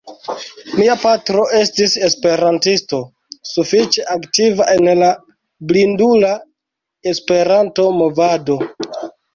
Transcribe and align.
Mia 0.77 0.93
patro 1.01 1.43
estis 1.57 1.93
esperantisto, 2.07 3.01
sufiĉe 3.51 4.07
aktiva 4.17 4.69
en 4.75 4.93
la 5.03 5.13
blindula 5.75 6.35
E-movado. 7.15 8.63